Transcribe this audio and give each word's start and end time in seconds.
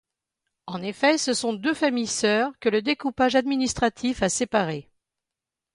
En 0.65 0.81
effet, 0.81 1.19
ce 1.19 1.35
sont 1.35 1.53
deux 1.53 1.75
familles 1.75 2.07
sœurs 2.07 2.53
que 2.59 2.69
le 2.69 2.81
découpage 2.81 3.35
administratif 3.35 4.23
a 4.23 4.29
séparées. 4.29 4.89